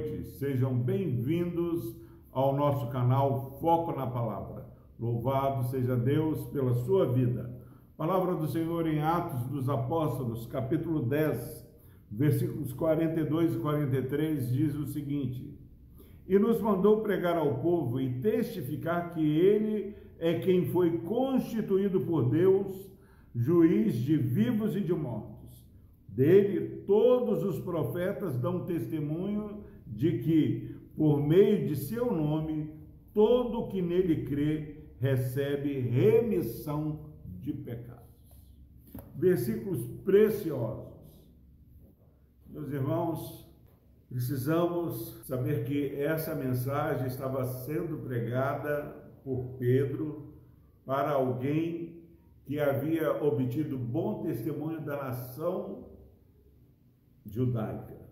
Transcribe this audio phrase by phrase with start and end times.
[0.00, 1.94] noite, sejam bem-vindos
[2.32, 4.66] ao nosso canal Foco na Palavra.
[4.98, 7.54] Louvado seja Deus pela sua vida.
[7.98, 11.66] Palavra do Senhor em Atos dos Apóstolos, capítulo 10,
[12.10, 15.54] versículos 42 e 43, diz o seguinte:
[16.26, 22.30] E nos mandou pregar ao povo e testificar que ele é quem foi constituído por
[22.30, 22.90] Deus,
[23.34, 25.40] juiz de vivos e de mortos
[26.20, 32.70] dele, todos os profetas dão testemunho de que, por meio de seu nome,
[33.12, 38.00] todo que nele crê recebe remissão de pecados.
[39.16, 40.90] Versículos preciosos.
[42.48, 43.48] Meus irmãos,
[44.08, 50.34] precisamos saber que essa mensagem estava sendo pregada por Pedro
[50.84, 52.00] para alguém
[52.44, 55.88] que havia obtido bom testemunho da nação
[57.24, 58.09] judaica.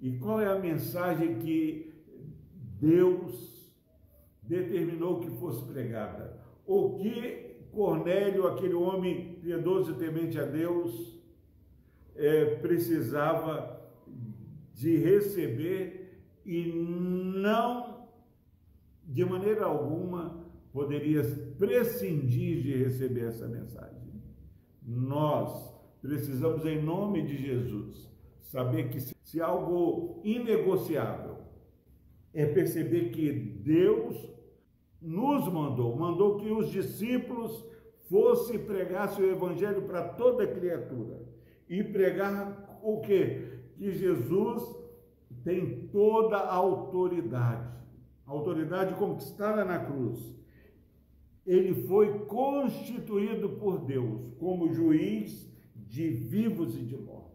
[0.00, 1.92] E qual é a mensagem que
[2.80, 3.72] Deus
[4.42, 6.40] determinou que fosse pregada?
[6.66, 11.16] O que Cornélio, aquele homem piedoso e temente a Deus,
[12.14, 13.78] é, precisava
[14.74, 18.08] de receber e não,
[19.04, 21.22] de maneira alguma, poderia
[21.58, 24.22] prescindir de receber essa mensagem.
[24.82, 28.08] Nós precisamos, em nome de Jesus,
[28.42, 31.38] saber que se algo inegociável
[32.32, 34.16] é perceber que Deus
[35.00, 37.64] nos mandou, mandou que os discípulos
[38.08, 41.22] fossem pregar seu evangelho para toda criatura
[41.68, 43.58] e pregar o que?
[43.76, 44.62] Que Jesus
[45.44, 47.68] tem toda a autoridade,
[48.26, 50.36] autoridade conquistada na cruz.
[51.46, 57.27] Ele foi constituído por Deus como juiz de vivos e de mortos.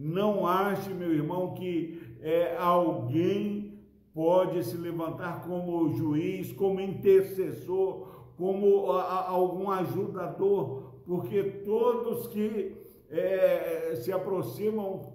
[0.00, 3.82] Não ache, meu irmão, que é, alguém
[4.14, 8.06] pode se levantar como juiz, como intercessor,
[8.36, 12.76] como a, algum ajudador, porque todos que
[13.10, 15.14] é, se aproximam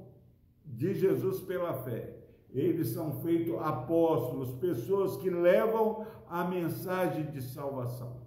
[0.66, 2.18] de Jesus pela fé,
[2.52, 8.22] eles são feitos apóstolos, pessoas que levam a mensagem de salvação.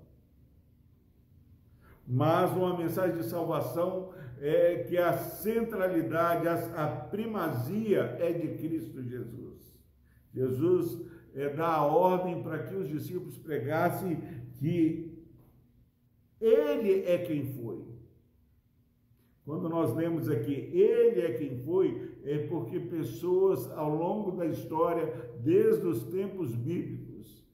[2.06, 9.76] Mas uma mensagem de salvação é que a centralidade, a, primazia é de Cristo Jesus.
[10.32, 14.20] Jesus é, dá a ordem para que os discípulos pregassem
[14.58, 15.26] que
[16.40, 17.84] Ele é quem foi.
[19.44, 25.06] Quando nós lemos aqui, Ele é quem foi, é porque pessoas ao longo da história,
[25.40, 27.46] desde os tempos bíblicos,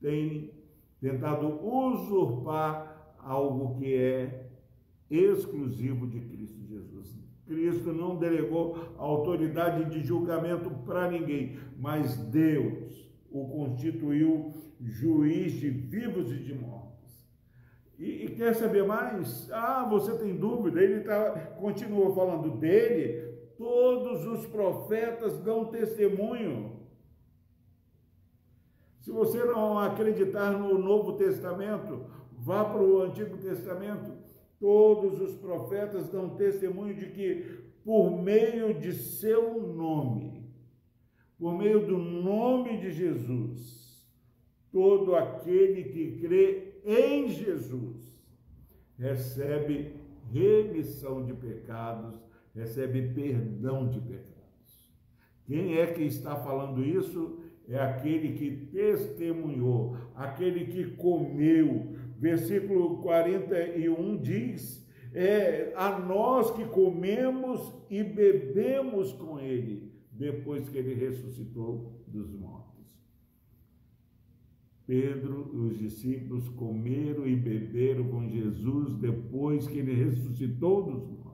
[0.00, 0.52] têm
[1.00, 4.43] tentado usurpar algo que é
[5.16, 7.16] exclusivo de Cristo Jesus.
[7.46, 16.32] Cristo não delegou autoridade de julgamento para ninguém, mas Deus o constituiu juiz de vivos
[16.32, 17.28] e de mortos.
[17.98, 19.50] E, e quer saber mais?
[19.52, 20.82] Ah, você tem dúvida?
[20.82, 23.34] Ele tá, continua falando dele.
[23.56, 26.80] Todos os profetas dão testemunho.
[29.00, 32.06] Se você não acreditar no Novo Testamento,
[32.44, 34.12] Vá para o Antigo Testamento,
[34.64, 37.44] todos os profetas dão testemunho de que,
[37.84, 40.42] por meio de seu nome,
[41.38, 44.02] por meio do nome de Jesus,
[44.72, 48.18] todo aquele que crê em Jesus
[48.98, 49.96] recebe
[50.32, 52.14] remissão de pecados,
[52.54, 54.24] recebe perdão de pecados.
[55.44, 57.38] Quem é que está falando isso?
[57.68, 67.72] É aquele que testemunhou, aquele que comeu, versículo 41 diz: é, a nós que comemos
[67.88, 72.64] e bebemos com ele, depois que ele ressuscitou dos mortos.
[74.86, 81.24] Pedro e os discípulos comeram e beberam com Jesus depois que ele ressuscitou dos mortos.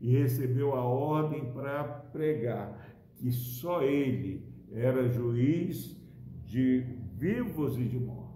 [0.00, 5.96] E recebeu a ordem para pregar que só ele era juiz
[6.44, 6.84] de
[7.16, 8.27] vivos e de mortos.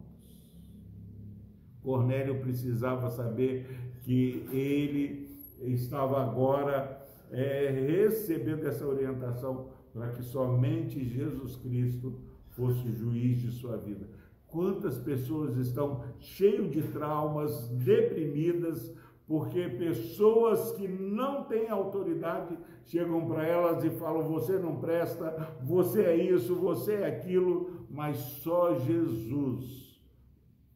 [1.82, 3.67] Cornélio precisava saber
[4.02, 5.29] que ele
[5.61, 7.00] estava agora
[7.31, 12.20] é, recebendo essa orientação para que somente Jesus Cristo
[12.50, 14.08] fosse juiz de sua vida.
[14.46, 18.94] Quantas pessoas estão cheias de traumas, deprimidas,
[19.26, 26.02] porque pessoas que não têm autoridade chegam para elas e falam: você não presta, você
[26.02, 29.92] é isso, você é aquilo, mas só Jesus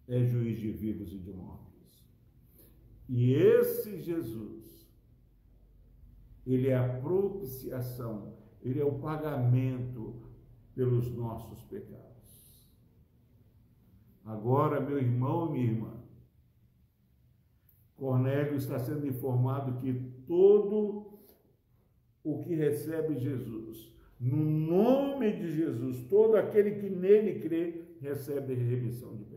[0.09, 1.67] é juiz de vivos e de mortos.
[3.09, 4.87] E esse Jesus,
[6.47, 10.23] ele é a propiciação, ele é o pagamento
[10.75, 12.07] pelos nossos pecados.
[14.25, 15.97] Agora, meu irmão, minha irmã,
[17.97, 19.95] Cornélio está sendo informado que
[20.27, 21.19] todo
[22.23, 29.17] o que recebe Jesus, no nome de Jesus, todo aquele que nele crê, recebe remissão
[29.17, 29.36] de pecados.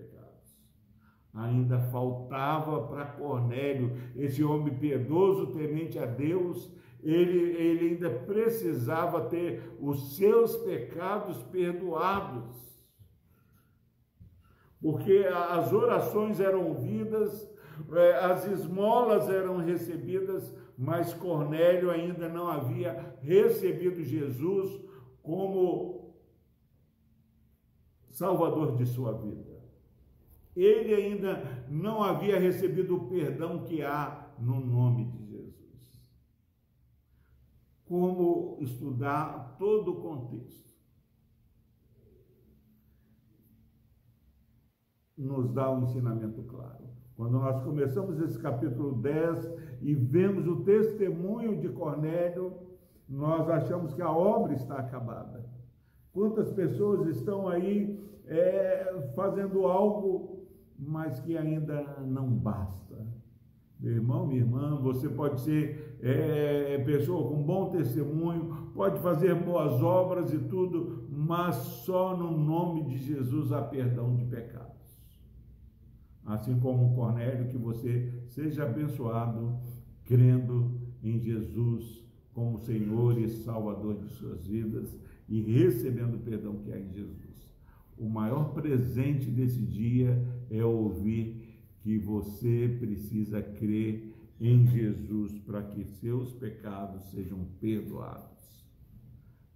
[1.34, 6.72] Ainda faltava para Cornélio, esse homem piedoso, temente a Deus,
[7.02, 12.70] ele, ele ainda precisava ter os seus pecados perdoados.
[14.82, 17.50] Porque as orações eram ouvidas,
[17.92, 24.80] é, as esmolas eram recebidas, mas Cornélio ainda não havia recebido Jesus
[25.22, 26.16] como
[28.10, 29.59] Salvador de sua vida.
[30.62, 36.12] Ele ainda não havia recebido o perdão que há no nome de Jesus.
[37.86, 40.70] Como estudar todo o contexto?
[45.18, 46.90] Nos dá um ensinamento claro.
[47.16, 49.52] Quando nós começamos esse capítulo 10
[49.82, 52.54] e vemos o testemunho de Cornélio,
[53.08, 55.44] nós achamos que a obra está acabada.
[56.14, 60.39] Quantas pessoas estão aí é, fazendo algo,
[60.80, 63.06] mas que ainda não basta.
[63.80, 69.82] Meu irmão, minha irmã, você pode ser é, pessoa com bom testemunho, pode fazer boas
[69.82, 74.80] obras e tudo, mas só no nome de Jesus há perdão de pecados
[76.34, 79.58] assim como Cornélio, que você seja abençoado
[80.06, 84.96] crendo em Jesus como Senhor e Salvador de suas vidas
[85.28, 87.49] e recebendo o perdão que há em Jesus.
[88.00, 95.84] O maior presente desse dia é ouvir que você precisa crer em Jesus para que
[95.84, 98.66] seus pecados sejam perdoados.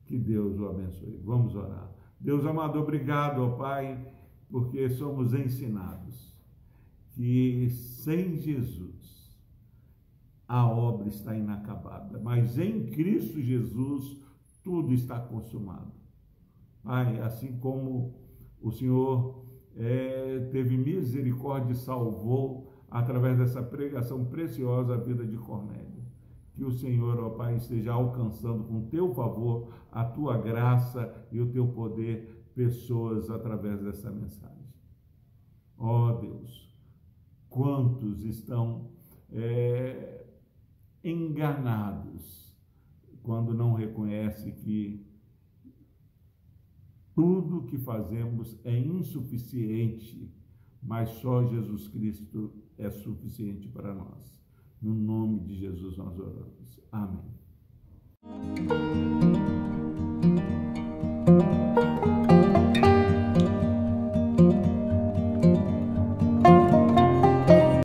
[0.05, 1.21] Que Deus o abençoe.
[1.23, 1.89] Vamos orar.
[2.19, 3.97] Deus amado, obrigado, ó Pai,
[4.49, 6.33] porque somos ensinados
[7.11, 9.33] que sem Jesus
[10.47, 14.17] a obra está inacabada, mas em Cristo Jesus
[14.63, 15.91] tudo está consumado.
[16.83, 18.22] Pai, assim como
[18.63, 19.43] o Senhor
[19.75, 26.01] é, teve misericórdia e salvou através dessa pregação preciosa a vida de Cornélio.
[26.53, 31.51] Que o Senhor, ó Pai, esteja alcançando com teu favor, a tua graça e o
[31.51, 34.53] teu poder pessoas através dessa mensagem.
[35.77, 36.73] Ó Deus,
[37.49, 38.91] quantos estão
[39.31, 40.25] é,
[41.03, 42.55] enganados
[43.23, 45.12] quando não reconhece que
[47.13, 50.31] tudo o que fazemos é insuficiente,
[50.81, 54.41] mas só Jesus Cristo é suficiente para nós.
[54.81, 56.79] No nome de Jesus nós oramos.
[56.91, 57.33] Amém.